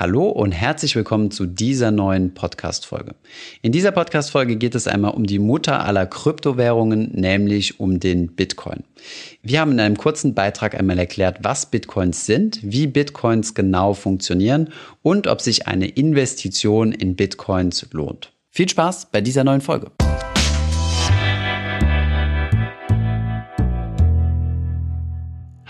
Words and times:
Hallo 0.00 0.30
und 0.30 0.52
herzlich 0.52 0.96
willkommen 0.96 1.30
zu 1.30 1.44
dieser 1.44 1.90
neuen 1.90 2.32
Podcast-Folge. 2.32 3.16
In 3.60 3.70
dieser 3.70 3.90
Podcast-Folge 3.92 4.56
geht 4.56 4.74
es 4.74 4.86
einmal 4.86 5.10
um 5.10 5.24
die 5.24 5.38
Mutter 5.38 5.84
aller 5.84 6.06
Kryptowährungen, 6.06 7.10
nämlich 7.12 7.80
um 7.80 8.00
den 8.00 8.34
Bitcoin. 8.34 8.82
Wir 9.42 9.60
haben 9.60 9.72
in 9.72 9.80
einem 9.80 9.98
kurzen 9.98 10.32
Beitrag 10.32 10.74
einmal 10.74 10.98
erklärt, 10.98 11.40
was 11.42 11.66
Bitcoins 11.66 12.24
sind, 12.24 12.60
wie 12.62 12.86
Bitcoins 12.86 13.54
genau 13.54 13.92
funktionieren 13.92 14.70
und 15.02 15.26
ob 15.26 15.42
sich 15.42 15.68
eine 15.68 15.86
Investition 15.86 16.92
in 16.92 17.14
Bitcoins 17.14 17.86
lohnt. 17.90 18.32
Viel 18.48 18.70
Spaß 18.70 19.10
bei 19.12 19.20
dieser 19.20 19.44
neuen 19.44 19.60
Folge. 19.60 19.90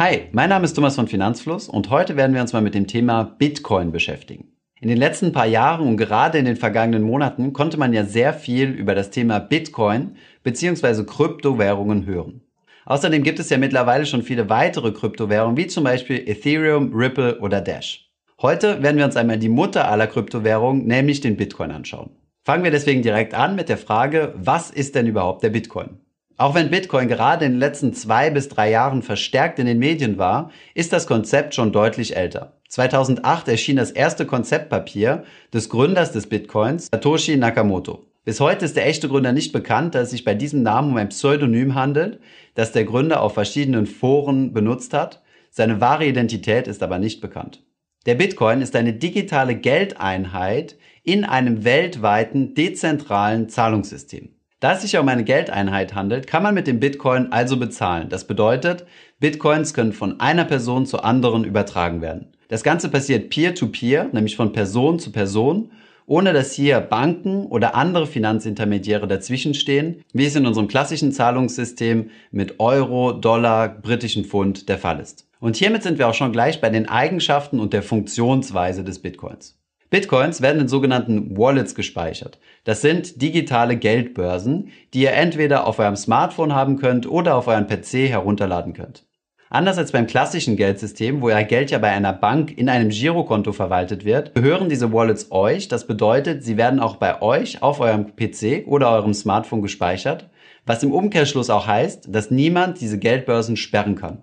Hi, 0.00 0.28
mein 0.32 0.48
Name 0.48 0.64
ist 0.64 0.72
Thomas 0.72 0.94
von 0.94 1.08
Finanzfluss 1.08 1.68
und 1.68 1.90
heute 1.90 2.16
werden 2.16 2.32
wir 2.32 2.40
uns 2.40 2.54
mal 2.54 2.62
mit 2.62 2.74
dem 2.74 2.86
Thema 2.86 3.22
Bitcoin 3.22 3.92
beschäftigen. 3.92 4.56
In 4.80 4.88
den 4.88 4.96
letzten 4.96 5.32
paar 5.32 5.44
Jahren 5.44 5.86
und 5.86 5.98
gerade 5.98 6.38
in 6.38 6.46
den 6.46 6.56
vergangenen 6.56 7.02
Monaten 7.02 7.52
konnte 7.52 7.76
man 7.76 7.92
ja 7.92 8.06
sehr 8.06 8.32
viel 8.32 8.70
über 8.70 8.94
das 8.94 9.10
Thema 9.10 9.40
Bitcoin 9.40 10.16
bzw. 10.42 11.04
Kryptowährungen 11.04 12.06
hören. 12.06 12.40
Außerdem 12.86 13.22
gibt 13.22 13.40
es 13.40 13.50
ja 13.50 13.58
mittlerweile 13.58 14.06
schon 14.06 14.22
viele 14.22 14.48
weitere 14.48 14.92
Kryptowährungen 14.92 15.58
wie 15.58 15.66
zum 15.66 15.84
Beispiel 15.84 16.26
Ethereum, 16.26 16.94
Ripple 16.94 17.38
oder 17.40 17.60
Dash. 17.60 18.10
Heute 18.40 18.82
werden 18.82 18.96
wir 18.96 19.04
uns 19.04 19.16
einmal 19.16 19.38
die 19.38 19.50
Mutter 19.50 19.90
aller 19.90 20.06
Kryptowährungen, 20.06 20.86
nämlich 20.86 21.20
den 21.20 21.36
Bitcoin 21.36 21.72
anschauen. 21.72 22.08
Fangen 22.42 22.64
wir 22.64 22.70
deswegen 22.70 23.02
direkt 23.02 23.34
an 23.34 23.54
mit 23.54 23.68
der 23.68 23.76
Frage, 23.76 24.32
was 24.34 24.70
ist 24.70 24.94
denn 24.94 25.06
überhaupt 25.06 25.42
der 25.42 25.50
Bitcoin? 25.50 25.99
Auch 26.40 26.54
wenn 26.54 26.70
Bitcoin 26.70 27.06
gerade 27.06 27.44
in 27.44 27.52
den 27.52 27.60
letzten 27.60 27.92
zwei 27.92 28.30
bis 28.30 28.48
drei 28.48 28.70
Jahren 28.70 29.02
verstärkt 29.02 29.58
in 29.58 29.66
den 29.66 29.78
Medien 29.78 30.16
war, 30.16 30.50
ist 30.72 30.90
das 30.90 31.06
Konzept 31.06 31.54
schon 31.54 31.70
deutlich 31.70 32.16
älter. 32.16 32.54
2008 32.70 33.48
erschien 33.48 33.76
das 33.76 33.90
erste 33.90 34.24
Konzeptpapier 34.24 35.24
des 35.52 35.68
Gründers 35.68 36.12
des 36.12 36.30
Bitcoins, 36.30 36.88
Satoshi 36.90 37.36
Nakamoto. 37.36 38.06
Bis 38.24 38.40
heute 38.40 38.64
ist 38.64 38.74
der 38.74 38.86
echte 38.86 39.06
Gründer 39.10 39.32
nicht 39.32 39.52
bekannt, 39.52 39.94
da 39.94 40.00
es 40.00 40.12
sich 40.12 40.24
bei 40.24 40.34
diesem 40.34 40.62
Namen 40.62 40.92
um 40.92 40.96
ein 40.96 41.10
Pseudonym 41.10 41.74
handelt, 41.74 42.20
das 42.54 42.72
der 42.72 42.84
Gründer 42.84 43.22
auf 43.22 43.34
verschiedenen 43.34 43.84
Foren 43.84 44.54
benutzt 44.54 44.94
hat. 44.94 45.20
Seine 45.50 45.82
wahre 45.82 46.06
Identität 46.06 46.68
ist 46.68 46.82
aber 46.82 46.98
nicht 46.98 47.20
bekannt. 47.20 47.62
Der 48.06 48.14
Bitcoin 48.14 48.62
ist 48.62 48.74
eine 48.76 48.94
digitale 48.94 49.56
Geldeinheit 49.56 50.78
in 51.02 51.26
einem 51.26 51.64
weltweiten 51.64 52.54
dezentralen 52.54 53.50
Zahlungssystem. 53.50 54.30
Da 54.60 54.74
es 54.74 54.82
sich 54.82 54.98
um 54.98 55.08
eine 55.08 55.24
Geldeinheit 55.24 55.94
handelt, 55.94 56.26
kann 56.26 56.42
man 56.42 56.54
mit 56.54 56.66
dem 56.66 56.80
Bitcoin 56.80 57.32
also 57.32 57.56
bezahlen. 57.56 58.10
Das 58.10 58.26
bedeutet, 58.26 58.84
Bitcoins 59.18 59.72
können 59.72 59.94
von 59.94 60.20
einer 60.20 60.44
Person 60.44 60.84
zur 60.84 61.02
anderen 61.02 61.44
übertragen 61.44 62.02
werden. 62.02 62.28
Das 62.48 62.62
Ganze 62.62 62.90
passiert 62.90 63.30
peer-to-peer, 63.30 64.04
-peer, 64.04 64.12
nämlich 64.12 64.36
von 64.36 64.52
Person 64.52 64.98
zu 64.98 65.12
Person, 65.12 65.70
ohne 66.04 66.34
dass 66.34 66.52
hier 66.52 66.80
Banken 66.80 67.46
oder 67.46 67.74
andere 67.74 68.06
Finanzintermediäre 68.06 69.08
dazwischenstehen, 69.08 70.02
wie 70.12 70.26
es 70.26 70.36
in 70.36 70.44
unserem 70.44 70.68
klassischen 70.68 71.12
Zahlungssystem 71.12 72.10
mit 72.30 72.60
Euro, 72.60 73.12
Dollar, 73.12 73.68
britischen 73.68 74.26
Pfund 74.26 74.68
der 74.68 74.76
Fall 74.76 75.00
ist. 75.00 75.26
Und 75.40 75.56
hiermit 75.56 75.84
sind 75.84 75.98
wir 75.98 76.06
auch 76.06 76.14
schon 76.14 76.32
gleich 76.32 76.60
bei 76.60 76.68
den 76.68 76.86
Eigenschaften 76.86 77.60
und 77.60 77.72
der 77.72 77.82
Funktionsweise 77.82 78.84
des 78.84 78.98
Bitcoins. 78.98 79.59
Bitcoins 79.90 80.40
werden 80.40 80.62
in 80.62 80.68
sogenannten 80.68 81.36
Wallets 81.36 81.74
gespeichert. 81.74 82.38
Das 82.62 82.80
sind 82.80 83.20
digitale 83.20 83.76
Geldbörsen, 83.76 84.70
die 84.94 85.02
ihr 85.02 85.12
entweder 85.12 85.66
auf 85.66 85.80
eurem 85.80 85.96
Smartphone 85.96 86.54
haben 86.54 86.76
könnt 86.76 87.10
oder 87.10 87.34
auf 87.36 87.48
eurem 87.48 87.66
PC 87.66 88.08
herunterladen 88.08 88.72
könnt. 88.72 89.04
Anders 89.52 89.78
als 89.78 89.90
beim 89.90 90.06
klassischen 90.06 90.56
Geldsystem, 90.56 91.20
wo 91.20 91.26
euer 91.26 91.42
Geld 91.42 91.72
ja 91.72 91.78
bei 91.78 91.90
einer 91.90 92.12
Bank 92.12 92.56
in 92.56 92.68
einem 92.68 92.90
Girokonto 92.90 93.52
verwaltet 93.52 94.04
wird, 94.04 94.32
gehören 94.36 94.68
diese 94.68 94.92
Wallets 94.92 95.32
euch. 95.32 95.66
Das 95.66 95.88
bedeutet, 95.88 96.44
sie 96.44 96.56
werden 96.56 96.78
auch 96.78 96.96
bei 96.96 97.20
euch 97.20 97.60
auf 97.60 97.80
eurem 97.80 98.14
PC 98.14 98.68
oder 98.68 98.92
eurem 98.92 99.12
Smartphone 99.12 99.60
gespeichert, 99.60 100.30
was 100.66 100.84
im 100.84 100.92
Umkehrschluss 100.92 101.50
auch 101.50 101.66
heißt, 101.66 102.14
dass 102.14 102.30
niemand 102.30 102.80
diese 102.80 103.00
Geldbörsen 103.00 103.56
sperren 103.56 103.96
kann. 103.96 104.22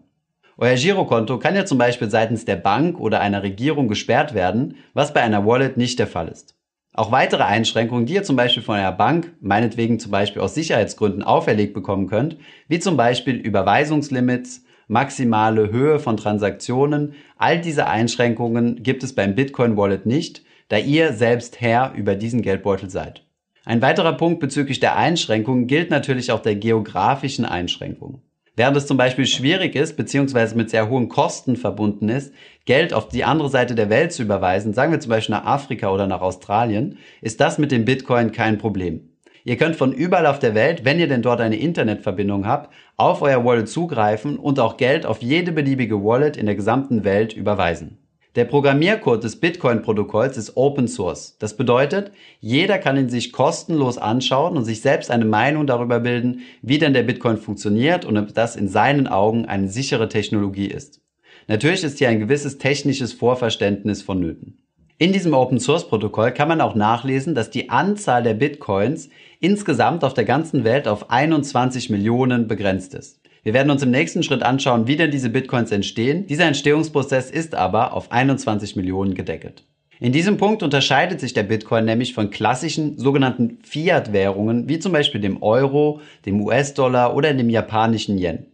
Euer 0.59 0.75
Girokonto 0.75 1.38
kann 1.38 1.56
ja 1.56 1.66
zum 1.66 1.78
Beispiel 1.78 2.09
seitens 2.09 2.44
der 2.44 2.56
Bank 2.56 3.00
oder 3.00 3.22
einer 3.22 3.44
Regierung 3.44 3.88
gesperrt 3.88 4.34
werden, 4.34 4.78
was 4.95 5.13
bei 5.13 5.22
einer 5.22 5.45
Wallet 5.45 5.78
nicht 5.78 6.00
der 6.00 6.07
Fall 6.07 6.28
ist. 6.29 6.56
Auch 6.94 7.12
weitere 7.12 7.44
Einschränkungen, 7.44 8.07
die 8.07 8.16
ihr 8.16 8.23
zum 8.23 8.35
Beispiel 8.35 8.63
von 8.63 8.75
einer 8.75 8.91
Bank, 8.91 9.35
meinetwegen 9.40 10.00
zum 10.00 10.09
Beispiel 10.09 10.41
aus 10.41 10.56
Sicherheitsgründen 10.56 11.22
auferlegt 11.22 11.75
bekommen 11.75 12.07
könnt, 12.07 12.38
wie 12.67 12.79
zum 12.79 12.97
Beispiel 12.97 13.35
Überweisungslimits, 13.35 14.63
maximale 14.88 15.72
Höhe 15.72 16.00
von 16.00 16.17
Transaktionen, 16.17 17.13
all 17.38 17.62
diese 17.62 17.85
Einschränkungen 17.85 18.81
gibt 18.81 19.03
es 19.03 19.13
beim 19.13 19.35
Bitcoin 19.35 19.78
Wallet 19.78 20.07
nicht, 20.07 20.41
da 20.69 20.79
ihr 20.79 21.13
selbst 21.13 21.62
Herr 21.62 21.94
über 21.96 22.16
diesen 22.16 22.41
Geldbeutel 22.41 22.90
seid. 22.90 23.23
Ein 23.63 23.84
weiterer 23.84 24.13
Punkt 24.13 24.40
bezüglich 24.40 24.79
der 24.79 24.97
Einschränkungen 24.97 25.67
gilt 25.67 25.91
natürlich 25.91 26.31
auch 26.31 26.41
der 26.41 26.56
geografischen 26.56 27.46
Einschränkungen. 27.46 28.23
Während 28.57 28.75
es 28.75 28.88
zum 28.88 28.97
Beispiel 28.97 29.28
schwierig 29.28 29.75
ist, 29.75 29.97
beziehungsweise 29.97 30.57
mit 30.57 30.72
sehr 30.72 30.90
hohen 30.90 31.09
Kosten 31.09 31.57
verbunden 31.57 32.09
ist, 32.09 32.34
Geld 32.66 32.91
auf 32.91 33.07
die 33.07 33.23
andere 33.23 33.50
Seite 33.50 33.75
der 33.75 33.91
Welt 33.91 34.12
zu 34.12 34.23
überweisen, 34.23 34.73
sagen 34.73 34.91
wir 34.91 35.00
zum 35.00 35.12
Beispiel 35.12 35.35
nach 35.35 35.45
Afrika 35.45 35.91
oder 35.91 36.07
nach 36.07 36.22
Australien, 36.22 36.97
ist 37.22 37.40
das 37.40 37.59
mit 37.59 37.72
dem 37.72 37.85
Bitcoin 37.85 38.31
kein 38.31 38.57
Problem. 38.57 39.12
Ihr 39.44 39.57
könnt 39.57 39.75
von 39.75 39.94
überall 39.94 40.25
auf 40.25 40.40
der 40.40 40.56
Welt, 40.56 40.85
wenn 40.85 41.00
ihr 41.00 41.07
denn 41.07 41.22
dort 41.22 41.40
eine 41.40 41.56
Internetverbindung 41.56 42.47
habt, 42.47 42.73
auf 42.96 43.22
euer 43.22 43.46
Wallet 43.46 43.69
zugreifen 43.69 44.38
und 44.38 44.59
auch 44.59 44.78
Geld 44.78 45.06
auf 45.06 45.22
jede 45.22 45.51
beliebige 45.51 46.03
Wallet 46.03 46.35
in 46.35 46.47
der 46.47 46.56
gesamten 46.56 47.03
Welt 47.03 47.34
überweisen. 47.34 48.00
Der 48.38 48.46
Programmiercode 48.46 49.24
des 49.24 49.40
Bitcoin-Protokolls 49.40 50.38
ist 50.38 50.58
Open 50.58 50.88
Source. 50.88 51.38
Das 51.40 51.58
bedeutet, 51.58 52.12
jeder 52.40 52.78
kann 52.78 52.96
ihn 52.96 53.09
sich 53.09 53.31
kostenlos 53.31 53.98
anschauen 53.98 54.56
und 54.56 54.64
sich 54.64 54.81
selbst 54.81 55.09
eine 55.09 55.25
Meinung 55.25 55.66
darüber 55.66 56.00
bilden, 56.02 56.42
wie 56.62 56.78
denn 56.78 56.94
der 56.94 57.02
Bitcoin 57.02 57.38
funktioniert 57.38 58.06
und 58.06 58.16
ob 58.16 58.36
das 58.36 58.56
in 58.56 58.68
seinen 58.68 59.08
Augen 59.08 59.47
eine 59.47 59.70
sichere 59.70 60.08
Technologie 60.08 60.68
ist. 60.68 61.02
Natürlich 61.47 61.84
ist 61.84 61.97
hier 61.97 62.09
ein 62.09 62.20
gewisses 62.20 62.59
technisches 62.59 63.12
Vorverständnis 63.12 64.03
vonnöten. 64.03 64.59
In 65.00 65.14
diesem 65.14 65.34
Open 65.34 65.59
Source 65.59 65.88
Protokoll 65.88 66.31
kann 66.31 66.47
man 66.47 66.62
auch 66.62 66.76
nachlesen, 66.76 67.34
dass 67.34 67.50
die 67.50 67.72
Anzahl 67.72 68.22
der 68.22 68.36
Bitcoins 68.36 69.09
insgesamt 69.40 70.03
auf 70.03 70.14
der 70.14 70.26
ganzen 70.26 70.64
Welt 70.64 70.88
auf 70.88 71.09
21 71.09 71.90
Millionen 71.90 72.47
begrenzt 72.47 72.94
ist. 72.94 73.20
Wir 73.47 73.53
werden 73.53 73.72
uns 73.72 73.81
im 73.81 73.91
nächsten 73.91 74.24
Schritt 74.24 74.44
anschauen, 74.44 74.88
wie 74.88 74.97
denn 74.97 75.09
diese 75.09 75.30
Bitcoins 75.30 75.72
entstehen. 75.72 76.28
Dieser 76.28 76.47
Entstehungsprozess 76.47 77.31
ist 77.31 77.56
aber 77.56 77.94
auf 77.94 78.12
21 78.12 78.75
Millionen 78.75 79.13
gedeckelt. 79.13 79.63
In 80.02 80.12
diesem 80.12 80.35
Punkt 80.35 80.63
unterscheidet 80.63 81.22
sich 81.22 81.31
der 81.31 81.44
Bitcoin 81.44 81.85
nämlich 81.85 82.13
von 82.13 82.30
klassischen 82.30 82.97
sogenannten 82.97 83.59
Fiat-Währungen, 83.63 84.68
wie 84.68 84.80
zum 84.80 84.91
Beispiel 84.91 85.22
dem 85.22 85.41
Euro, 85.41 86.02
dem 86.25 86.41
US-Dollar 86.41 87.16
oder 87.16 87.34
dem 87.34 87.50
japanischen 87.50 88.18
Yen. 88.18 88.47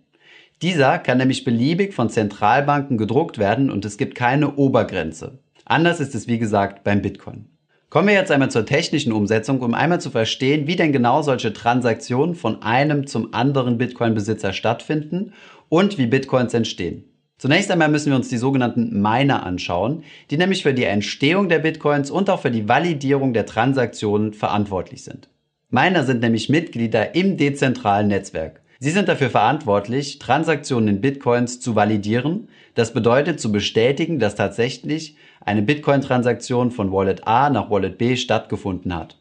Dieser 0.62 1.00
kann 1.00 1.18
nämlich 1.18 1.44
beliebig 1.44 1.96
von 1.96 2.12
Zentralbanken 2.12 3.00
gedruckt 3.00 3.40
werden 3.40 3.72
und 3.72 3.86
es 3.86 3.98
gibt 3.98 4.14
keine 4.14 4.58
Obergrenze. 4.58 5.40
Anders 5.66 6.02
ist 6.02 6.14
es 6.14 6.28
wie 6.28 6.38
gesagt 6.38 6.84
beim 6.84 7.02
Bitcoin. 7.02 7.46
Kommen 7.94 8.08
wir 8.08 8.16
jetzt 8.16 8.32
einmal 8.32 8.50
zur 8.50 8.66
technischen 8.66 9.14
Umsetzung, 9.14 9.62
um 9.62 9.76
einmal 9.76 10.02
zu 10.02 10.10
verstehen, 10.10 10.66
wie 10.66 10.76
denn 10.76 10.92
genau 10.92 11.22
solche 11.22 11.54
Transaktionen 11.54 12.34
von 12.34 12.64
einem 12.64 13.06
zum 13.06 13.36
anderen 13.36 13.78
Bitcoin-Besitzer 13.78 14.52
stattfinden 14.52 15.34
und 15.70 16.00
wie 16.00 16.08
Bitcoins 16.08 16.56
entstehen. 16.56 17.04
Zunächst 17.38 17.70
einmal 17.70 17.90
müssen 17.90 18.10
wir 18.10 18.16
uns 18.16 18.30
die 18.30 18.38
sogenannten 18.38 19.00
Miner 19.00 19.46
anschauen, 19.46 20.04
die 20.32 20.38
nämlich 20.38 20.64
für 20.64 20.74
die 20.74 20.86
Entstehung 20.86 21.50
der 21.50 21.60
Bitcoins 21.60 22.10
und 22.10 22.32
auch 22.32 22.42
für 22.42 22.50
die 22.50 22.68
Validierung 22.68 23.32
der 23.32 23.46
Transaktionen 23.46 24.34
verantwortlich 24.34 25.04
sind. 25.04 25.30
Miner 25.70 26.04
sind 26.04 26.22
nämlich 26.22 26.50
Mitglieder 26.50 27.14
im 27.14 27.38
dezentralen 27.38 28.08
Netzwerk. 28.08 28.64
Sie 28.80 28.90
sind 28.90 29.08
dafür 29.08 29.30
verantwortlich, 29.30 30.18
Transaktionen 30.18 30.96
in 30.96 31.02
Bitcoins 31.02 31.60
zu 31.60 31.76
validieren. 31.76 32.50
Das 32.74 32.92
bedeutet 32.92 33.40
zu 33.40 33.52
bestätigen, 33.52 34.18
dass 34.18 34.34
tatsächlich 34.34 35.16
eine 35.46 35.62
Bitcoin-Transaktion 35.62 36.72
von 36.72 36.92
Wallet 36.92 37.28
A 37.28 37.50
nach 37.50 37.70
Wallet 37.70 37.98
B 37.98 38.16
stattgefunden 38.16 38.96
hat. 38.96 39.18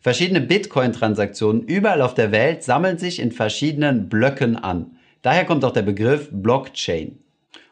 Verschiedene 0.00 0.40
Bitcoin-Transaktionen 0.40 1.62
überall 1.62 2.02
auf 2.02 2.14
der 2.14 2.30
Welt 2.30 2.62
sammeln 2.62 2.98
sich 2.98 3.20
in 3.20 3.32
verschiedenen 3.32 4.08
Blöcken 4.08 4.56
an. 4.56 4.96
Daher 5.22 5.46
kommt 5.46 5.64
auch 5.64 5.72
der 5.72 5.82
Begriff 5.82 6.28
Blockchain. 6.30 7.18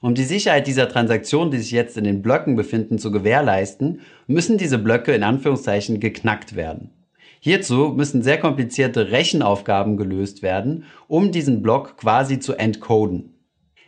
Um 0.01 0.15
die 0.15 0.25
Sicherheit 0.25 0.67
dieser 0.67 0.89
Transaktionen, 0.89 1.51
die 1.51 1.59
sich 1.59 1.71
jetzt 1.71 1.97
in 1.97 2.05
den 2.05 2.23
Blöcken 2.23 2.57
befinden, 2.57 2.99
zu 2.99 3.13
gewährleisten, 3.13 4.01
müssen 4.27 4.59
diese 4.59 4.79
Blöcke 4.79 5.13
in 5.13 5.23
Anführungszeichen 5.23 6.01
geknackt 6.01 6.57
werden. 6.57 6.91
Hierzu 7.39 7.93
müssen 7.97 8.23
sehr 8.23 8.39
komplizierte 8.39 9.11
Rechenaufgaben 9.11 9.97
gelöst 9.97 10.43
werden, 10.43 10.85
um 11.09 11.33
diesen 11.33 11.61
Block 11.61 11.97
quasi 11.99 12.39
zu 12.39 12.55
entcoden. 12.55 13.32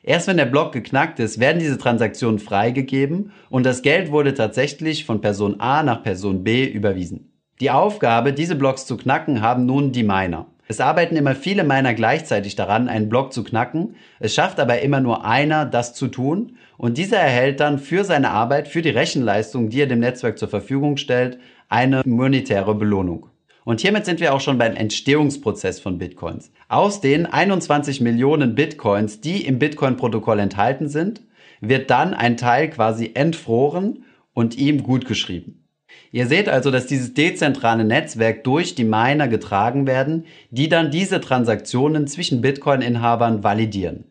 Erst 0.06 0.28
wenn 0.28 0.36
der 0.36 0.44
Block 0.44 0.72
geknackt 0.72 1.18
ist, 1.18 1.40
werden 1.40 1.60
diese 1.60 1.78
Transaktionen 1.78 2.38
freigegeben 2.38 3.32
und 3.48 3.64
das 3.64 3.80
Geld 3.80 4.12
wurde 4.12 4.34
tatsächlich 4.34 5.06
von 5.06 5.22
Person 5.22 5.60
A 5.60 5.82
nach 5.82 6.02
Person 6.02 6.44
B 6.44 6.66
überwiesen. 6.66 7.32
Die 7.60 7.70
Aufgabe, 7.70 8.34
diese 8.34 8.54
Blocks 8.54 8.84
zu 8.84 8.98
knacken, 8.98 9.40
haben 9.40 9.64
nun 9.64 9.92
die 9.92 10.02
Miner. 10.02 10.46
Es 10.68 10.80
arbeiten 10.80 11.16
immer 11.16 11.34
viele 11.34 11.64
Miner 11.64 11.94
gleichzeitig 11.94 12.54
daran, 12.54 12.88
einen 12.88 13.08
Block 13.08 13.32
zu 13.32 13.44
knacken. 13.44 13.96
Es 14.20 14.34
schafft 14.34 14.60
aber 14.60 14.80
immer 14.80 15.00
nur 15.00 15.24
einer, 15.24 15.64
das 15.64 15.94
zu 15.94 16.08
tun. 16.08 16.56
Und 16.76 16.98
dieser 16.98 17.18
erhält 17.18 17.60
dann 17.60 17.78
für 17.78 18.04
seine 18.04 18.30
Arbeit, 18.30 18.68
für 18.68 18.82
die 18.82 18.90
Rechenleistung, 18.90 19.70
die 19.70 19.80
er 19.80 19.86
dem 19.86 20.00
Netzwerk 20.00 20.38
zur 20.38 20.48
Verfügung 20.48 20.98
stellt, 20.98 21.38
eine 21.68 22.02
monetäre 22.04 22.74
Belohnung. 22.74 23.28
Und 23.64 23.81
hiermit 23.81 24.05
sind 24.05 24.20
wir 24.20 24.34
auch 24.34 24.40
schon 24.40 24.58
beim 24.58 24.76
Entstehungsprozess 24.76 25.81
von 25.81 25.99
Bitcoins. 25.99 26.52
Aus 26.69 27.00
den 27.00 27.26
21 27.26 28.00
Millionen 28.02 28.55
Bitcoins, 28.55 29.20
die 29.20 29.44
im 29.44 29.58
Bitcoin-Protokoll 29.58 30.38
enthalten 30.38 30.88
sind, 30.88 31.22
wird 31.61 31.90
dann 31.90 32.12
ein 32.12 32.37
Teil 32.37 32.69
quasi 32.69 33.12
entfroren 33.14 34.05
und 34.34 34.58
ihm 34.58 34.82
gutgeschrieben. 34.82 35.64
Ihr 36.12 36.26
seht 36.26 36.49
also, 36.49 36.70
dass 36.70 36.87
dieses 36.87 37.14
dezentrale 37.14 37.84
Netzwerk 37.84 38.44
durch 38.44 38.75
die 38.75 38.84
Miner 38.84 39.28
getragen 39.28 39.87
werden, 39.87 40.26
die 40.50 40.69
dann 40.69 40.90
diese 40.90 41.20
Transaktionen 41.20 42.06
zwischen 42.06 42.40
Bitcoin-Inhabern 42.40 43.43
validieren. 43.43 44.05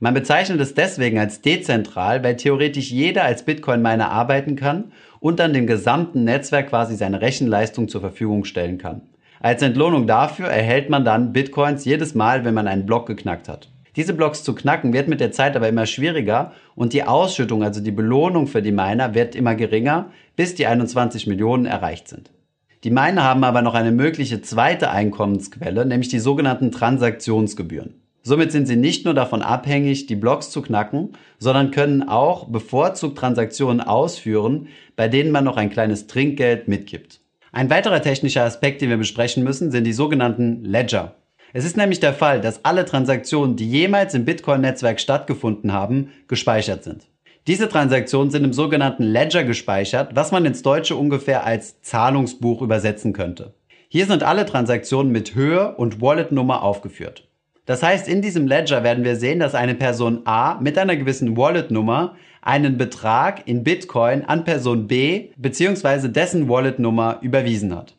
Man 0.00 0.14
bezeichnet 0.14 0.60
es 0.60 0.74
deswegen 0.74 1.18
als 1.18 1.40
dezentral, 1.40 2.22
weil 2.22 2.36
theoretisch 2.36 2.92
jeder 2.92 3.24
als 3.24 3.44
Bitcoin-Miner 3.44 4.10
arbeiten 4.10 4.54
kann 4.54 4.92
und 5.20 5.38
dann 5.38 5.52
dem 5.52 5.66
gesamten 5.66 6.24
Netzwerk 6.24 6.70
quasi 6.70 6.96
seine 6.96 7.20
Rechenleistung 7.20 7.88
zur 7.88 8.00
Verfügung 8.00 8.44
stellen 8.44 8.78
kann. 8.78 9.02
Als 9.40 9.62
Entlohnung 9.62 10.06
dafür 10.06 10.48
erhält 10.48 10.90
man 10.90 11.04
dann 11.04 11.32
Bitcoins 11.32 11.84
jedes 11.84 12.14
Mal, 12.14 12.44
wenn 12.44 12.54
man 12.54 12.66
einen 12.66 12.86
Block 12.86 13.06
geknackt 13.06 13.48
hat. 13.48 13.68
Diese 13.96 14.14
Blocks 14.14 14.44
zu 14.44 14.54
knacken 14.54 14.92
wird 14.92 15.08
mit 15.08 15.20
der 15.20 15.32
Zeit 15.32 15.56
aber 15.56 15.68
immer 15.68 15.86
schwieriger 15.86 16.52
und 16.74 16.92
die 16.92 17.04
Ausschüttung, 17.04 17.62
also 17.62 17.80
die 17.80 17.90
Belohnung 17.90 18.46
für 18.46 18.62
die 18.62 18.72
Miner, 18.72 19.14
wird 19.14 19.34
immer 19.34 19.54
geringer, 19.54 20.10
bis 20.36 20.54
die 20.54 20.66
21 20.66 21.26
Millionen 21.26 21.66
erreicht 21.66 22.08
sind. 22.08 22.30
Die 22.84 22.90
Miner 22.90 23.24
haben 23.24 23.42
aber 23.42 23.60
noch 23.60 23.74
eine 23.74 23.90
mögliche 23.90 24.40
zweite 24.40 24.90
Einkommensquelle, 24.90 25.84
nämlich 25.84 26.08
die 26.08 26.20
sogenannten 26.20 26.70
Transaktionsgebühren. 26.70 27.94
Somit 28.22 28.52
sind 28.52 28.66
sie 28.66 28.76
nicht 28.76 29.04
nur 29.04 29.14
davon 29.14 29.42
abhängig, 29.42 30.06
die 30.06 30.16
Blocks 30.16 30.50
zu 30.50 30.60
knacken, 30.60 31.12
sondern 31.38 31.70
können 31.70 32.08
auch 32.08 32.48
bevorzugt 32.48 33.16
Transaktionen 33.18 33.80
ausführen, 33.80 34.68
bei 34.96 35.08
denen 35.08 35.30
man 35.30 35.44
noch 35.44 35.56
ein 35.56 35.70
kleines 35.70 36.06
Trinkgeld 36.06 36.68
mitgibt. 36.68 37.20
Ein 37.52 37.70
weiterer 37.70 38.02
technischer 38.02 38.44
Aspekt, 38.44 38.82
den 38.82 38.90
wir 38.90 38.98
besprechen 38.98 39.44
müssen, 39.44 39.70
sind 39.70 39.84
die 39.84 39.92
sogenannten 39.92 40.64
Ledger. 40.64 41.14
Es 41.54 41.64
ist 41.64 41.78
nämlich 41.78 42.00
der 42.00 42.12
Fall, 42.12 42.42
dass 42.42 42.64
alle 42.64 42.84
Transaktionen, 42.84 43.56
die 43.56 43.70
jemals 43.70 44.12
im 44.12 44.26
Bitcoin-Netzwerk 44.26 45.00
stattgefunden 45.00 45.72
haben, 45.72 46.10
gespeichert 46.26 46.84
sind. 46.84 47.06
Diese 47.46 47.70
Transaktionen 47.70 48.30
sind 48.30 48.44
im 48.44 48.52
sogenannten 48.52 49.04
Ledger 49.04 49.44
gespeichert, 49.44 50.10
was 50.14 50.32
man 50.32 50.44
ins 50.44 50.60
Deutsche 50.60 50.96
ungefähr 50.96 51.46
als 51.46 51.80
Zahlungsbuch 51.80 52.60
übersetzen 52.60 53.14
könnte. 53.14 53.54
Hier 53.88 54.04
sind 54.04 54.22
alle 54.22 54.44
Transaktionen 54.44 55.10
mit 55.10 55.34
Höhe 55.34 55.74
und 55.76 56.02
Wallet-Nummer 56.02 56.62
aufgeführt. 56.62 57.27
Das 57.68 57.82
heißt, 57.82 58.08
in 58.08 58.22
diesem 58.22 58.46
Ledger 58.46 58.82
werden 58.82 59.04
wir 59.04 59.16
sehen, 59.16 59.40
dass 59.40 59.54
eine 59.54 59.74
Person 59.74 60.22
A 60.24 60.58
mit 60.58 60.78
einer 60.78 60.96
gewissen 60.96 61.36
Wallet-Nummer 61.36 62.16
einen 62.40 62.78
Betrag 62.78 63.46
in 63.46 63.62
Bitcoin 63.62 64.24
an 64.24 64.44
Person 64.44 64.86
B 64.86 65.28
bzw. 65.36 66.08
dessen 66.08 66.48
Wallet-Nummer 66.48 67.18
überwiesen 67.20 67.76
hat. 67.76 67.94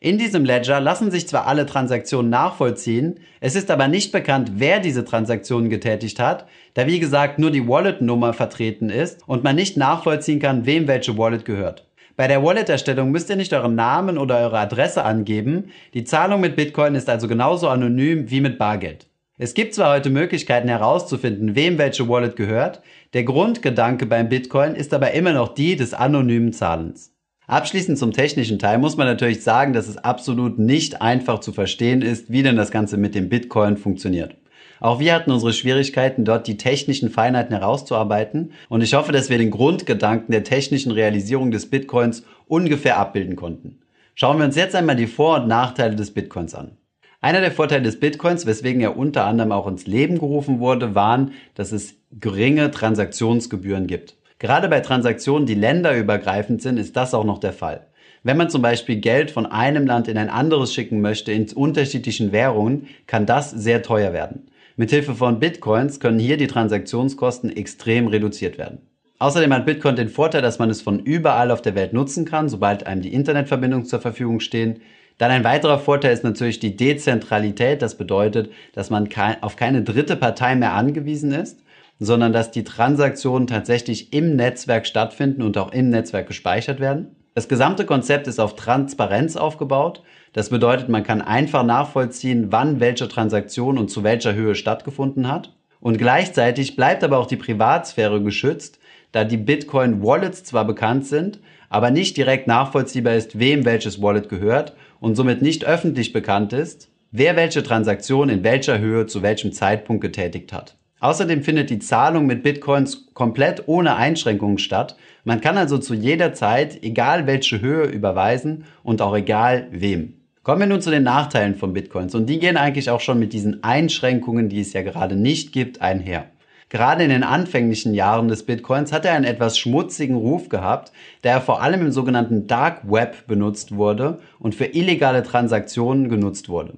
In 0.00 0.18
diesem 0.18 0.44
Ledger 0.44 0.80
lassen 0.80 1.12
sich 1.12 1.28
zwar 1.28 1.46
alle 1.46 1.66
Transaktionen 1.66 2.30
nachvollziehen, 2.30 3.20
es 3.38 3.54
ist 3.54 3.70
aber 3.70 3.86
nicht 3.86 4.10
bekannt, 4.10 4.54
wer 4.56 4.80
diese 4.80 5.04
Transaktionen 5.04 5.70
getätigt 5.70 6.18
hat, 6.18 6.48
da 6.74 6.88
wie 6.88 6.98
gesagt 6.98 7.38
nur 7.38 7.52
die 7.52 7.68
Wallet-Nummer 7.68 8.32
vertreten 8.32 8.90
ist 8.90 9.20
und 9.28 9.44
man 9.44 9.54
nicht 9.54 9.76
nachvollziehen 9.76 10.40
kann, 10.40 10.66
wem 10.66 10.88
welche 10.88 11.16
Wallet 11.16 11.44
gehört. 11.44 11.86
Bei 12.16 12.28
der 12.28 12.42
Wallet-Erstellung 12.42 13.10
müsst 13.10 13.28
ihr 13.28 13.36
nicht 13.36 13.52
euren 13.52 13.74
Namen 13.74 14.16
oder 14.16 14.38
eure 14.38 14.58
Adresse 14.58 15.04
angeben. 15.04 15.70
Die 15.92 16.04
Zahlung 16.04 16.40
mit 16.40 16.56
Bitcoin 16.56 16.94
ist 16.94 17.10
also 17.10 17.28
genauso 17.28 17.68
anonym 17.68 18.30
wie 18.30 18.40
mit 18.40 18.58
Bargeld. 18.58 19.06
Es 19.36 19.52
gibt 19.52 19.74
zwar 19.74 19.94
heute 19.94 20.08
Möglichkeiten 20.08 20.68
herauszufinden, 20.68 21.54
wem 21.54 21.76
welche 21.76 22.08
Wallet 22.08 22.36
gehört, 22.36 22.80
der 23.12 23.24
Grundgedanke 23.24 24.06
beim 24.06 24.30
Bitcoin 24.30 24.74
ist 24.74 24.94
aber 24.94 25.10
immer 25.10 25.34
noch 25.34 25.52
die 25.52 25.76
des 25.76 25.92
anonymen 25.92 26.54
Zahlens. 26.54 27.12
Abschließend 27.46 27.98
zum 27.98 28.12
technischen 28.12 28.58
Teil 28.58 28.78
muss 28.78 28.96
man 28.96 29.06
natürlich 29.06 29.42
sagen, 29.42 29.74
dass 29.74 29.86
es 29.86 29.98
absolut 29.98 30.58
nicht 30.58 31.02
einfach 31.02 31.40
zu 31.40 31.52
verstehen 31.52 32.00
ist, 32.00 32.32
wie 32.32 32.42
denn 32.42 32.56
das 32.56 32.70
Ganze 32.70 32.96
mit 32.96 33.14
dem 33.14 33.28
Bitcoin 33.28 33.76
funktioniert. 33.76 34.36
Auch 34.80 35.00
wir 35.00 35.14
hatten 35.14 35.30
unsere 35.30 35.52
Schwierigkeiten, 35.52 36.24
dort 36.24 36.46
die 36.46 36.56
technischen 36.56 37.10
Feinheiten 37.10 37.56
herauszuarbeiten 37.56 38.52
und 38.68 38.82
ich 38.82 38.94
hoffe, 38.94 39.12
dass 39.12 39.30
wir 39.30 39.38
den 39.38 39.50
Grundgedanken 39.50 40.32
der 40.32 40.44
technischen 40.44 40.92
Realisierung 40.92 41.50
des 41.50 41.70
Bitcoins 41.70 42.24
ungefähr 42.46 42.98
abbilden 42.98 43.36
konnten. 43.36 43.78
Schauen 44.14 44.38
wir 44.38 44.44
uns 44.44 44.56
jetzt 44.56 44.74
einmal 44.74 44.96
die 44.96 45.06
Vor- 45.06 45.42
und 45.42 45.48
Nachteile 45.48 45.96
des 45.96 46.12
Bitcoins 46.12 46.54
an. 46.54 46.76
Einer 47.20 47.40
der 47.40 47.52
Vorteile 47.52 47.82
des 47.82 47.98
Bitcoins, 47.98 48.46
weswegen 48.46 48.80
er 48.80 48.96
unter 48.96 49.24
anderem 49.24 49.52
auch 49.52 49.66
ins 49.66 49.86
Leben 49.86 50.18
gerufen 50.18 50.60
wurde, 50.60 50.94
waren, 50.94 51.32
dass 51.54 51.72
es 51.72 51.94
geringe 52.12 52.70
Transaktionsgebühren 52.70 53.86
gibt. 53.86 54.16
Gerade 54.38 54.68
bei 54.68 54.80
Transaktionen, 54.80 55.46
die 55.46 55.54
länderübergreifend 55.54 56.60
sind, 56.60 56.78
ist 56.78 56.96
das 56.96 57.14
auch 57.14 57.24
noch 57.24 57.38
der 57.38 57.54
Fall. 57.54 57.86
Wenn 58.22 58.36
man 58.36 58.50
zum 58.50 58.60
Beispiel 58.60 58.96
Geld 58.96 59.30
von 59.30 59.46
einem 59.46 59.86
Land 59.86 60.08
in 60.08 60.18
ein 60.18 60.28
anderes 60.28 60.74
schicken 60.74 61.00
möchte 61.00 61.32
in 61.32 61.50
unterschiedlichen 61.52 62.32
Währungen, 62.32 62.88
kann 63.06 63.24
das 63.24 63.50
sehr 63.50 63.82
teuer 63.82 64.12
werden. 64.12 64.48
Mithilfe 64.78 65.14
von 65.14 65.40
Bitcoins 65.40 66.00
können 66.00 66.18
hier 66.18 66.36
die 66.36 66.48
Transaktionskosten 66.48 67.56
extrem 67.56 68.08
reduziert 68.08 68.58
werden. 68.58 68.82
Außerdem 69.18 69.54
hat 69.54 69.64
Bitcoin 69.64 69.96
den 69.96 70.10
Vorteil, 70.10 70.42
dass 70.42 70.58
man 70.58 70.68
es 70.68 70.82
von 70.82 70.98
überall 71.00 71.50
auf 71.50 71.62
der 71.62 71.74
Welt 71.74 71.94
nutzen 71.94 72.26
kann, 72.26 72.50
sobald 72.50 72.86
einem 72.86 73.00
die 73.00 73.14
Internetverbindung 73.14 73.86
zur 73.86 74.00
Verfügung 74.00 74.40
stehen. 74.40 74.80
Dann 75.16 75.30
ein 75.30 75.44
weiterer 75.44 75.78
Vorteil 75.78 76.12
ist 76.12 76.24
natürlich 76.24 76.58
die 76.58 76.76
Dezentralität. 76.76 77.80
Das 77.80 77.96
bedeutet, 77.96 78.50
dass 78.74 78.90
man 78.90 79.08
auf 79.40 79.56
keine 79.56 79.82
dritte 79.82 80.14
Partei 80.14 80.54
mehr 80.54 80.74
angewiesen 80.74 81.32
ist, 81.32 81.60
sondern 81.98 82.34
dass 82.34 82.50
die 82.50 82.64
Transaktionen 82.64 83.46
tatsächlich 83.46 84.12
im 84.12 84.36
Netzwerk 84.36 84.86
stattfinden 84.86 85.40
und 85.40 85.56
auch 85.56 85.72
im 85.72 85.88
Netzwerk 85.88 86.26
gespeichert 86.26 86.80
werden. 86.80 87.16
Das 87.32 87.48
gesamte 87.48 87.86
Konzept 87.86 88.26
ist 88.28 88.38
auf 88.38 88.56
Transparenz 88.56 89.36
aufgebaut. 89.36 90.02
Das 90.36 90.50
bedeutet, 90.50 90.90
man 90.90 91.02
kann 91.02 91.22
einfach 91.22 91.64
nachvollziehen, 91.64 92.48
wann 92.50 92.78
welche 92.78 93.08
Transaktion 93.08 93.78
und 93.78 93.90
zu 93.90 94.04
welcher 94.04 94.34
Höhe 94.34 94.54
stattgefunden 94.54 95.28
hat. 95.28 95.56
Und 95.80 95.96
gleichzeitig 95.96 96.76
bleibt 96.76 97.02
aber 97.02 97.16
auch 97.16 97.26
die 97.26 97.38
Privatsphäre 97.38 98.22
geschützt, 98.22 98.78
da 99.12 99.24
die 99.24 99.38
Bitcoin-Wallets 99.38 100.44
zwar 100.44 100.66
bekannt 100.66 101.06
sind, 101.06 101.40
aber 101.70 101.90
nicht 101.90 102.18
direkt 102.18 102.48
nachvollziehbar 102.48 103.14
ist, 103.14 103.38
wem 103.38 103.64
welches 103.64 104.02
Wallet 104.02 104.28
gehört 104.28 104.74
und 105.00 105.14
somit 105.14 105.40
nicht 105.40 105.64
öffentlich 105.64 106.12
bekannt 106.12 106.52
ist, 106.52 106.90
wer 107.12 107.34
welche 107.36 107.62
Transaktion 107.62 108.28
in 108.28 108.44
welcher 108.44 108.78
Höhe 108.78 109.06
zu 109.06 109.22
welchem 109.22 109.52
Zeitpunkt 109.52 110.02
getätigt 110.02 110.52
hat. 110.52 110.76
Außerdem 111.00 111.44
findet 111.44 111.70
die 111.70 111.78
Zahlung 111.78 112.26
mit 112.26 112.42
Bitcoins 112.42 113.06
komplett 113.14 113.68
ohne 113.68 113.96
Einschränkungen 113.96 114.58
statt. 114.58 114.96
Man 115.24 115.40
kann 115.40 115.56
also 115.56 115.78
zu 115.78 115.94
jeder 115.94 116.34
Zeit, 116.34 116.82
egal 116.82 117.26
welche 117.26 117.62
Höhe, 117.62 117.86
überweisen 117.86 118.64
und 118.82 119.00
auch 119.00 119.16
egal 119.16 119.68
wem. 119.70 120.15
Kommen 120.46 120.60
wir 120.60 120.68
nun 120.68 120.80
zu 120.80 120.92
den 120.92 121.02
Nachteilen 121.02 121.56
von 121.56 121.72
Bitcoins 121.72 122.14
und 122.14 122.26
die 122.26 122.38
gehen 122.38 122.56
eigentlich 122.56 122.88
auch 122.88 123.00
schon 123.00 123.18
mit 123.18 123.32
diesen 123.32 123.64
Einschränkungen, 123.64 124.48
die 124.48 124.60
es 124.60 124.74
ja 124.74 124.82
gerade 124.82 125.16
nicht 125.16 125.50
gibt, 125.50 125.82
einher. 125.82 126.26
Gerade 126.68 127.02
in 127.02 127.10
den 127.10 127.24
anfänglichen 127.24 127.94
Jahren 127.94 128.28
des 128.28 128.44
Bitcoins 128.44 128.92
hat 128.92 129.04
er 129.04 129.14
einen 129.14 129.24
etwas 129.24 129.58
schmutzigen 129.58 130.14
Ruf 130.14 130.48
gehabt, 130.48 130.92
da 131.22 131.30
er 131.30 131.40
vor 131.40 131.62
allem 131.62 131.80
im 131.80 131.90
sogenannten 131.90 132.46
Dark 132.46 132.88
Web 132.88 133.26
benutzt 133.26 133.74
wurde 133.74 134.20
und 134.38 134.54
für 134.54 134.66
illegale 134.66 135.24
Transaktionen 135.24 136.08
genutzt 136.08 136.48
wurde. 136.48 136.74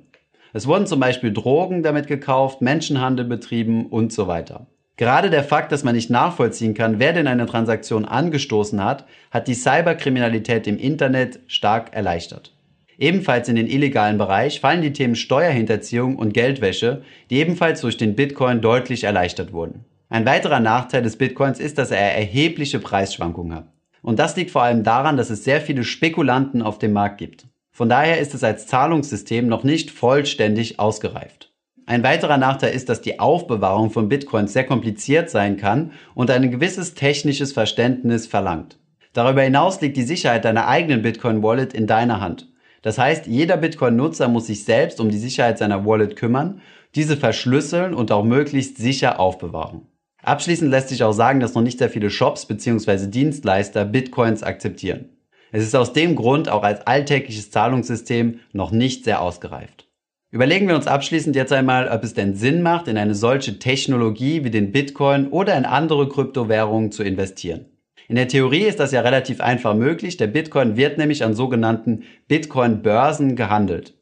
Es 0.55 0.67
wurden 0.67 0.87
zum 0.87 1.01
Beispiel 1.01 1.35
Drogen 1.35 1.83
damit 1.83 2.07
gekauft, 2.07 2.63
Menschenhandel 2.63 3.27
betrieben 3.27 3.85
und 3.85 4.15
so 4.15 4.27
weiter. 4.27 4.67
Gerade 4.97 5.29
der 5.29 5.45
Fakt, 5.45 5.73
dass 5.73 5.85
man 5.85 5.95
nicht 5.95 6.09
nachvollziehen 6.09 6.73
kann, 6.73 7.01
wer 7.01 7.13
denn 7.13 7.27
eine 7.27 7.45
Transaktion 7.45 8.07
angestoßen 8.07 8.83
hat, 8.83 9.05
hat 9.31 9.47
die 9.47 9.53
Cyberkriminalität 9.53 10.67
im 10.67 10.79
Internet 10.79 11.41
stark 11.49 11.95
erleichtert. 11.95 12.55
Ebenfalls 12.99 13.49
in 13.49 13.55
den 13.55 13.69
illegalen 13.69 14.19
Bereich 14.19 14.61
fallen 14.61 14.83
die 14.83 14.93
Themen 14.93 15.15
Steuerhinterziehung 15.15 16.17
und 16.17 16.35
Geldwäsche, 16.35 17.03
die 17.31 17.37
ebenfalls 17.37 17.81
durch 17.81 17.97
den 17.97 18.17
Bitcoin 18.17 18.61
deutlich 18.61 19.05
erleichtert 19.05 19.53
wurden. 19.53 19.85
Ein 20.09 20.27
weiterer 20.27 20.59
Nachteil 20.59 21.03
des 21.03 21.17
Bitcoins 21.17 21.61
ist, 21.61 21.79
dass 21.79 21.93
er 21.93 22.17
erhebliche 22.17 22.81
Preisschwankungen 22.81 23.55
hat. 23.55 23.69
Und 24.03 24.19
das 24.19 24.37
liegt 24.37 24.51
vor 24.51 24.63
allem 24.63 24.83
daran, 24.83 25.17
dass 25.17 25.31
es 25.31 25.45
sehr 25.45 25.61
viele 25.61 25.85
Spekulanten 25.85 26.61
auf 26.61 26.79
dem 26.79 26.93
Markt 26.93 27.19
gibt. 27.19 27.47
Von 27.71 27.89
daher 27.89 28.19
ist 28.19 28.35
es 28.35 28.43
als 28.43 28.67
Zahlungssystem 28.67 29.47
noch 29.47 29.63
nicht 29.63 29.93
vollständig 29.93 30.81
ausgereift. 30.81 31.53
Ein 31.87 32.03
weiterer 32.03 32.37
Nachteil 32.37 32.75
ist, 32.75 32.89
dass 32.89 33.01
die 33.01 33.21
Aufbewahrung 33.21 33.91
von 33.91 34.09
Bitcoins 34.09 34.53
sehr 34.53 34.65
kompliziert 34.65 35.31
sein 35.31 35.57
kann 35.57 35.93
und 36.15 36.31
ein 36.31 36.51
gewisses 36.51 36.95
technisches 36.95 37.53
Verständnis 37.53 38.27
verlangt. 38.27 38.79
Darüber 39.13 39.43
hinaus 39.43 39.81
liegt 39.81 39.97
die 39.97 40.03
Sicherheit 40.03 40.45
deiner 40.45 40.67
eigenen 40.67 41.03
Bitcoin-Wallet 41.03 41.73
in 41.73 41.87
deiner 41.87 42.21
Hand. 42.21 42.49
Das 42.83 42.99
heißt, 42.99 43.27
jeder 43.27 43.57
Bitcoin-Nutzer 43.57 44.29
muss 44.29 44.47
sich 44.47 44.65
selbst 44.65 45.01
um 45.01 45.11
die 45.11 45.19
Sicherheit 45.19 45.59
seiner 45.59 45.85
Wallet 45.85 46.17
kümmern, 46.17 46.61
diese 46.95 47.17
verschlüsseln 47.17 47.95
und 47.95 48.13
auch 48.13 48.25
möglichst 48.25 48.79
sicher 48.79 49.21
aufbewahren. 49.21 49.83
Abschließend 50.23 50.71
lässt 50.71 50.89
sich 50.89 51.03
auch 51.05 51.13
sagen, 51.13 51.41
dass 51.41 51.55
noch 51.55 51.63
nicht 51.63 51.79
sehr 51.79 51.91
viele 51.91 52.11
Shops 52.11 52.47
bzw. 52.47 53.07
Dienstleister 53.07 53.85
Bitcoins 53.85 54.43
akzeptieren. 54.43 55.11
Es 55.53 55.63
ist 55.63 55.75
aus 55.75 55.93
dem 55.93 56.15
Grund 56.15 56.49
auch 56.49 56.63
als 56.63 56.87
alltägliches 56.87 57.51
Zahlungssystem 57.51 58.41
noch 58.53 58.71
nicht 58.71 59.05
sehr 59.05 59.23
ausgereift. 59.23 59.89
Überlegen 60.31 60.69
wir 60.69 60.75
uns 60.75 60.87
abschließend 60.87 61.35
jetzt 61.37 61.55
einmal, 61.55 61.89
ob 61.89 62.05
es 62.05 62.13
denn 62.13 62.35
Sinn 62.35 62.61
macht, 62.61 62.87
in 62.87 62.99
eine 62.99 63.15
solche 63.15 63.59
Technologie 63.59 64.45
wie 64.45 64.51
den 64.51 64.73
Bitcoin 64.73 65.29
oder 65.29 65.57
in 65.57 65.65
andere 65.65 66.07
Kryptowährungen 66.09 66.93
zu 66.93 67.03
investieren. 67.03 67.65
In 68.09 68.17
der 68.17 68.27
Theorie 68.27 68.63
ist 68.63 68.81
das 68.81 68.93
ja 68.93 69.03
relativ 69.03 69.43
einfach 69.43 69.75
möglich. 69.75 70.17
Der 70.17 70.29
Bitcoin 70.29 70.79
wird 70.79 70.97
nämlich 70.97 71.23
an 71.23 71.35
sogenannten 71.35 72.05
Bitcoin-Börsen 72.27 73.37
gehandelt. 73.37 73.95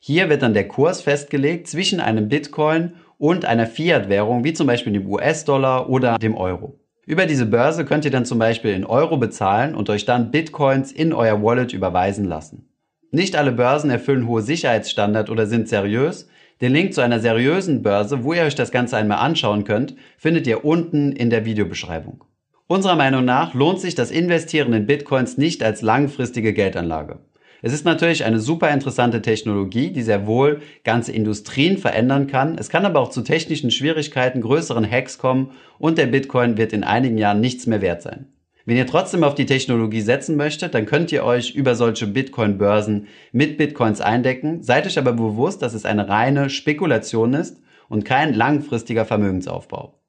Hier 0.00 0.28
wird 0.28 0.42
dann 0.42 0.52
der 0.52 0.66
Kurs 0.66 1.00
festgelegt 1.00 1.68
zwischen 1.68 2.00
einem 2.00 2.28
Bitcoin 2.28 2.94
und 3.18 3.44
einer 3.44 3.68
Fiat-Währung, 3.68 4.42
wie 4.42 4.52
zum 4.52 4.66
Beispiel 4.66 4.92
dem 4.92 5.06
US-Dollar 5.06 5.88
oder 5.88 6.18
dem 6.18 6.36
Euro. 6.36 6.80
Über 7.06 7.26
diese 7.26 7.46
Börse 7.46 7.84
könnt 7.84 8.04
ihr 8.04 8.10
dann 8.10 8.24
zum 8.24 8.40
Beispiel 8.40 8.72
in 8.72 8.84
Euro 8.84 9.16
bezahlen 9.16 9.76
und 9.76 9.88
euch 9.90 10.04
dann 10.04 10.32
Bitcoins 10.32 10.90
in 10.90 11.12
euer 11.12 11.40
Wallet 11.40 11.72
überweisen 11.72 12.24
lassen. 12.24 12.68
Nicht 13.12 13.36
alle 13.36 13.52
Börsen 13.52 13.90
erfüllen 13.90 14.26
hohe 14.26 14.42
Sicherheitsstandards 14.42 15.30
oder 15.30 15.46
sind 15.46 15.68
seriös. 15.68 16.28
Den 16.60 16.72
Link 16.72 16.94
zu 16.94 17.00
einer 17.00 17.20
seriösen 17.20 17.82
Börse, 17.82 18.24
wo 18.24 18.32
ihr 18.32 18.42
euch 18.42 18.56
das 18.56 18.72
Ganze 18.72 18.96
einmal 18.96 19.18
anschauen 19.18 19.62
könnt, 19.62 19.94
findet 20.18 20.48
ihr 20.48 20.64
unten 20.64 21.12
in 21.12 21.30
der 21.30 21.44
Videobeschreibung. 21.44 22.24
Unserer 22.66 22.96
Meinung 22.96 23.24
nach 23.24 23.54
lohnt 23.54 23.80
sich 23.80 23.94
das 23.94 24.10
Investieren 24.10 24.72
in 24.72 24.86
Bitcoins 24.86 25.36
nicht 25.36 25.62
als 25.62 25.82
langfristige 25.82 26.52
Geldanlage. 26.52 27.18
Es 27.64 27.72
ist 27.72 27.84
natürlich 27.84 28.24
eine 28.24 28.40
super 28.40 28.70
interessante 28.70 29.22
Technologie, 29.22 29.90
die 29.92 30.02
sehr 30.02 30.26
wohl 30.26 30.62
ganze 30.82 31.12
Industrien 31.12 31.78
verändern 31.78 32.26
kann. 32.26 32.58
Es 32.58 32.68
kann 32.68 32.84
aber 32.84 32.98
auch 32.98 33.10
zu 33.10 33.22
technischen 33.22 33.70
Schwierigkeiten, 33.70 34.40
größeren 34.40 34.88
Hacks 34.90 35.18
kommen 35.18 35.52
und 35.78 35.96
der 35.96 36.06
Bitcoin 36.06 36.56
wird 36.56 36.72
in 36.72 36.82
einigen 36.82 37.18
Jahren 37.18 37.40
nichts 37.40 37.66
mehr 37.66 37.80
wert 37.80 38.02
sein. 38.02 38.26
Wenn 38.64 38.76
ihr 38.76 38.86
trotzdem 38.86 39.22
auf 39.22 39.34
die 39.34 39.46
Technologie 39.46 40.00
setzen 40.00 40.36
möchtet, 40.36 40.74
dann 40.74 40.86
könnt 40.86 41.12
ihr 41.12 41.24
euch 41.24 41.54
über 41.54 41.74
solche 41.74 42.06
Bitcoin-Börsen 42.06 43.06
mit 43.32 43.58
Bitcoins 43.58 44.00
eindecken. 44.00 44.62
Seid 44.62 44.86
euch 44.86 44.98
aber 44.98 45.12
bewusst, 45.12 45.62
dass 45.62 45.74
es 45.74 45.84
eine 45.84 46.08
reine 46.08 46.50
Spekulation 46.50 47.34
ist 47.34 47.60
und 47.88 48.04
kein 48.04 48.34
langfristiger 48.34 49.04
Vermögensaufbau. 49.04 50.01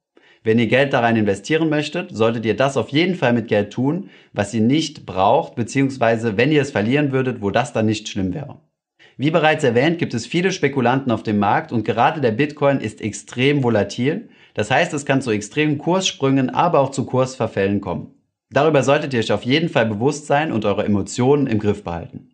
Wenn 0.46 0.58
ihr 0.58 0.66
Geld 0.66 0.92
da 0.92 1.00
rein 1.00 1.16
investieren 1.16 1.70
möchtet, 1.70 2.14
solltet 2.14 2.44
ihr 2.44 2.54
das 2.54 2.76
auf 2.76 2.90
jeden 2.90 3.14
Fall 3.14 3.32
mit 3.32 3.48
Geld 3.48 3.72
tun, 3.72 4.10
was 4.34 4.52
ihr 4.52 4.60
nicht 4.60 5.06
braucht, 5.06 5.54
beziehungsweise 5.54 6.36
wenn 6.36 6.52
ihr 6.52 6.60
es 6.60 6.70
verlieren 6.70 7.12
würdet, 7.12 7.40
wo 7.40 7.50
das 7.50 7.72
dann 7.72 7.86
nicht 7.86 8.08
schlimm 8.08 8.34
wäre. 8.34 8.60
Wie 9.16 9.30
bereits 9.30 9.64
erwähnt, 9.64 9.98
gibt 9.98 10.12
es 10.12 10.26
viele 10.26 10.52
Spekulanten 10.52 11.10
auf 11.10 11.22
dem 11.22 11.38
Markt 11.38 11.72
und 11.72 11.84
gerade 11.84 12.20
der 12.20 12.32
Bitcoin 12.32 12.80
ist 12.80 13.00
extrem 13.00 13.62
volatil. 13.62 14.28
Das 14.52 14.70
heißt, 14.70 14.92
es 14.92 15.06
kann 15.06 15.22
zu 15.22 15.30
extremen 15.30 15.78
Kurssprüngen, 15.78 16.50
aber 16.50 16.80
auch 16.80 16.90
zu 16.90 17.06
Kursverfällen 17.06 17.80
kommen. 17.80 18.12
Darüber 18.50 18.82
solltet 18.82 19.14
ihr 19.14 19.20
euch 19.20 19.32
auf 19.32 19.44
jeden 19.44 19.70
Fall 19.70 19.86
bewusst 19.86 20.26
sein 20.26 20.52
und 20.52 20.66
eure 20.66 20.84
Emotionen 20.84 21.46
im 21.46 21.58
Griff 21.58 21.84
behalten. 21.84 22.33